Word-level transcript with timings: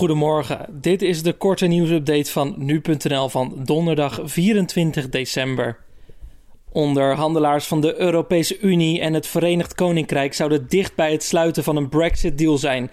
Goedemorgen, 0.00 0.66
dit 0.70 1.02
is 1.02 1.22
de 1.22 1.32
korte 1.32 1.66
nieuwsupdate 1.66 2.30
van 2.30 2.54
nu.nl 2.56 3.28
van 3.28 3.54
donderdag 3.64 4.20
24 4.22 5.08
december. 5.08 5.78
Onderhandelaars 6.72 7.66
van 7.66 7.80
de 7.80 8.00
Europese 8.00 8.60
Unie 8.60 9.00
en 9.00 9.14
het 9.14 9.26
Verenigd 9.26 9.74
Koninkrijk 9.74 10.34
zouden 10.34 10.68
dicht 10.68 10.94
bij 10.94 11.12
het 11.12 11.22
sluiten 11.22 11.64
van 11.64 11.76
een 11.76 11.88
Brexit-deal 11.88 12.58
zijn. 12.58 12.90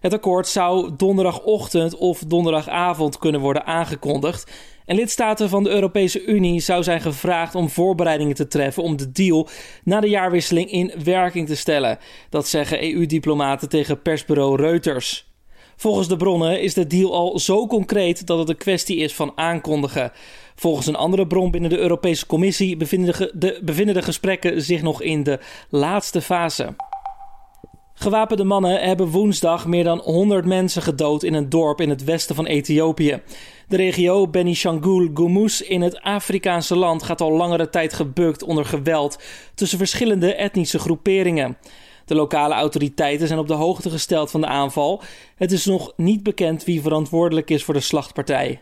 Het 0.00 0.12
akkoord 0.12 0.48
zou 0.48 0.90
donderdagochtend 0.96 1.96
of 1.96 2.18
donderdagavond 2.26 3.18
kunnen 3.18 3.40
worden 3.40 3.66
aangekondigd. 3.66 4.52
En 4.84 4.96
lidstaten 4.96 5.48
van 5.48 5.62
de 5.62 5.70
Europese 5.70 6.24
Unie 6.24 6.60
zou 6.60 6.82
zijn 6.82 7.00
gevraagd 7.00 7.54
om 7.54 7.68
voorbereidingen 7.68 8.34
te 8.34 8.48
treffen 8.48 8.82
om 8.82 8.96
de 8.96 9.12
deal 9.12 9.48
na 9.84 10.00
de 10.00 10.08
jaarwisseling 10.08 10.70
in 10.70 10.92
werking 11.04 11.46
te 11.46 11.56
stellen. 11.56 11.98
Dat 12.30 12.48
zeggen 12.48 12.82
EU-diplomaten 12.82 13.68
tegen 13.68 14.02
persbureau 14.02 14.56
Reuters. 14.56 15.27
Volgens 15.80 16.08
de 16.08 16.16
bronnen 16.16 16.60
is 16.60 16.74
de 16.74 16.86
deal 16.86 17.14
al 17.14 17.38
zo 17.38 17.66
concreet 17.66 18.26
dat 18.26 18.38
het 18.38 18.48
een 18.48 18.56
kwestie 18.56 18.96
is 18.96 19.14
van 19.14 19.32
aankondigen. 19.34 20.12
Volgens 20.54 20.86
een 20.86 20.96
andere 20.96 21.26
bron 21.26 21.50
binnen 21.50 21.70
de 21.70 21.78
Europese 21.78 22.26
Commissie 22.26 22.76
bevinden 22.76 23.30
de, 23.34 23.60
bevinden 23.64 23.94
de 23.94 24.02
gesprekken 24.02 24.62
zich 24.62 24.82
nog 24.82 25.02
in 25.02 25.22
de 25.22 25.38
laatste 25.68 26.20
fase. 26.20 26.74
Gewapende 27.94 28.44
mannen 28.44 28.80
hebben 28.80 29.08
woensdag 29.08 29.66
meer 29.66 29.84
dan 29.84 29.98
100 29.98 30.44
mensen 30.44 30.82
gedood 30.82 31.22
in 31.22 31.34
een 31.34 31.48
dorp 31.48 31.80
in 31.80 31.88
het 31.88 32.04
westen 32.04 32.34
van 32.34 32.46
Ethiopië. 32.46 33.22
De 33.68 33.76
regio 33.76 34.28
Benishangul 34.28 35.08
Gumuz 35.14 35.60
in 35.60 35.80
het 35.80 36.00
Afrikaanse 36.00 36.76
land 36.76 37.02
gaat 37.02 37.20
al 37.20 37.32
langere 37.32 37.70
tijd 37.70 37.92
gebukt 37.92 38.42
onder 38.42 38.64
geweld 38.64 39.18
tussen 39.54 39.78
verschillende 39.78 40.34
etnische 40.34 40.78
groeperingen. 40.78 41.56
De 42.08 42.14
lokale 42.14 42.54
autoriteiten 42.54 43.26
zijn 43.26 43.38
op 43.38 43.48
de 43.48 43.54
hoogte 43.54 43.90
gesteld 43.90 44.30
van 44.30 44.40
de 44.40 44.46
aanval. 44.46 45.02
Het 45.36 45.52
is 45.52 45.64
nog 45.64 45.92
niet 45.96 46.22
bekend 46.22 46.64
wie 46.64 46.82
verantwoordelijk 46.82 47.50
is 47.50 47.64
voor 47.64 47.74
de 47.74 47.80
slachtpartij. 47.80 48.60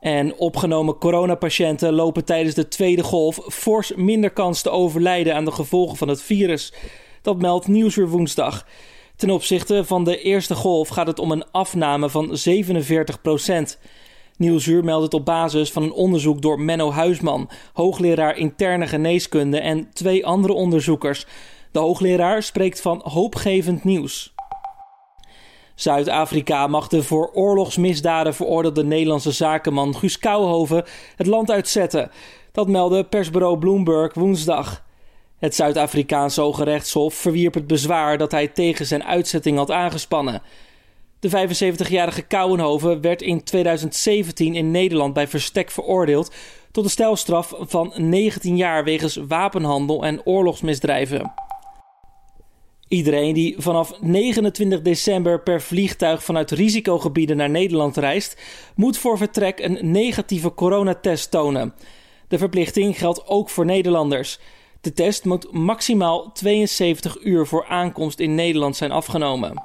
En 0.00 0.36
opgenomen 0.36 0.98
coronapatiënten 0.98 1.92
lopen 1.92 2.24
tijdens 2.24 2.54
de 2.54 2.68
tweede 2.68 3.02
golf 3.02 3.40
fors 3.48 3.94
minder 3.94 4.30
kans 4.30 4.62
te 4.62 4.70
overlijden 4.70 5.34
aan 5.34 5.44
de 5.44 5.52
gevolgen 5.52 5.96
van 5.96 6.08
het 6.08 6.22
virus. 6.22 6.72
Dat 7.22 7.40
meldt 7.40 7.68
Nieuwsuur 7.68 8.08
woensdag. 8.08 8.66
Ten 9.16 9.30
opzichte 9.30 9.84
van 9.84 10.04
de 10.04 10.22
eerste 10.22 10.54
golf 10.54 10.88
gaat 10.88 11.06
het 11.06 11.18
om 11.18 11.30
een 11.32 11.50
afname 11.50 12.10
van 12.10 12.36
47 12.36 13.20
procent. 13.20 13.78
Nieuwsuur 14.36 14.84
meldt 14.84 15.04
het 15.04 15.14
op 15.14 15.24
basis 15.24 15.72
van 15.72 15.82
een 15.82 15.92
onderzoek 15.92 16.42
door 16.42 16.60
Menno 16.60 16.90
Huisman, 16.92 17.50
hoogleraar 17.72 18.36
interne 18.36 18.86
geneeskunde 18.86 19.60
en 19.60 19.88
twee 19.92 20.26
andere 20.26 20.52
onderzoekers. 20.52 21.26
De 21.70 21.78
hoogleraar 21.78 22.42
spreekt 22.42 22.80
van 22.80 23.00
hoopgevend 23.04 23.84
nieuws. 23.84 24.34
Zuid-Afrika 25.74 26.66
mag 26.66 26.88
de 26.88 27.02
voor 27.02 27.30
oorlogsmisdaden 27.32 28.34
veroordeelde 28.34 28.84
Nederlandse 28.84 29.32
zakenman 29.32 29.96
Guus 29.96 30.18
Kouwhoven 30.18 30.84
het 31.16 31.26
land 31.26 31.50
uitzetten. 31.50 32.10
Dat 32.52 32.68
meldde 32.68 33.04
persbureau 33.04 33.58
Bloomberg 33.58 34.14
woensdag. 34.14 34.84
Het 35.38 35.54
Zuid-Afrikaanse 35.54 36.40
Hoge 36.40 36.64
Rechtshof 36.64 37.14
verwierp 37.14 37.54
het 37.54 37.66
bezwaar 37.66 38.18
dat 38.18 38.30
hij 38.30 38.48
tegen 38.48 38.86
zijn 38.86 39.04
uitzetting 39.04 39.56
had 39.56 39.70
aangespannen. 39.70 40.42
De 41.20 41.30
75-jarige 41.30 42.22
Kouwenhoven 42.22 43.00
werd 43.00 43.22
in 43.22 43.44
2017 43.44 44.54
in 44.54 44.70
Nederland 44.70 45.12
bij 45.12 45.28
verstek 45.28 45.70
veroordeeld 45.70 46.34
tot 46.70 46.84
een 46.84 46.90
stelstraf 46.90 47.54
van 47.58 47.92
19 47.96 48.56
jaar 48.56 48.84
wegens 48.84 49.16
wapenhandel 49.16 50.04
en 50.04 50.26
oorlogsmisdrijven. 50.26 51.32
Iedereen 52.88 53.34
die 53.34 53.54
vanaf 53.58 54.00
29 54.00 54.82
december 54.82 55.40
per 55.40 55.62
vliegtuig 55.62 56.24
vanuit 56.24 56.50
risicogebieden 56.50 57.36
naar 57.36 57.50
Nederland 57.50 57.96
reist, 57.96 58.40
moet 58.74 58.98
voor 58.98 59.18
vertrek 59.18 59.58
een 59.58 59.78
negatieve 59.90 60.54
coronatest 60.54 61.30
tonen. 61.30 61.74
De 62.28 62.38
verplichting 62.38 62.98
geldt 62.98 63.26
ook 63.26 63.50
voor 63.50 63.64
Nederlanders. 63.64 64.38
De 64.80 64.92
test 64.92 65.24
moet 65.24 65.52
maximaal 65.52 66.32
72 66.32 67.16
uur 67.22 67.46
voor 67.46 67.66
aankomst 67.66 68.18
in 68.18 68.34
Nederland 68.34 68.76
zijn 68.76 68.90
afgenomen. 68.90 69.62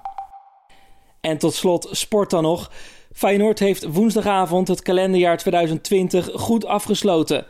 En 1.21 1.37
tot 1.37 1.53
slot 1.53 1.87
sport 1.91 2.29
dan 2.29 2.43
nog. 2.43 2.71
Feyenoord 3.13 3.59
heeft 3.59 3.93
woensdagavond 3.93 4.67
het 4.67 4.81
kalenderjaar 4.81 5.37
2020 5.37 6.29
goed 6.33 6.65
afgesloten. 6.65 7.45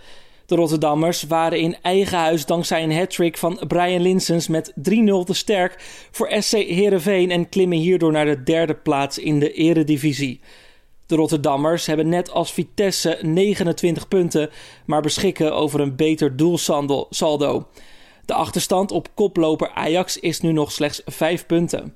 De 0.45 0.55
Rotterdammers 0.55 1.23
waren 1.23 1.59
in 1.59 1.77
eigen 1.81 2.17
huis 2.17 2.45
dankzij 2.45 2.83
een 2.83 2.95
hat-trick 2.95 3.37
van 3.37 3.59
Brian 3.67 4.01
Linsens 4.01 4.47
met 4.47 4.73
3-0 4.75 4.81
te 5.25 5.33
sterk 5.33 5.75
voor 6.11 6.31
SC 6.39 6.51
Heerenveen 6.51 7.31
en 7.31 7.49
klimmen 7.49 7.77
hierdoor 7.77 8.11
naar 8.11 8.25
de 8.25 8.43
derde 8.43 8.75
plaats 8.75 9.17
in 9.17 9.39
de 9.39 9.53
eredivisie. 9.53 10.39
De 11.05 11.15
Rotterdammers 11.15 11.85
hebben 11.85 12.09
net 12.09 12.31
als 12.31 12.53
Vitesse 12.53 13.17
29 13.21 14.07
punten, 14.07 14.49
maar 14.85 15.01
beschikken 15.01 15.55
over 15.55 15.79
een 15.79 15.95
beter 15.95 16.35
doelsaldo. 16.35 17.67
De 18.25 18.33
achterstand 18.33 18.91
op 18.91 19.07
koploper 19.13 19.71
Ajax 19.71 20.19
is 20.19 20.39
nu 20.39 20.51
nog 20.51 20.71
slechts 20.71 21.01
5 21.05 21.45
punten. 21.45 21.95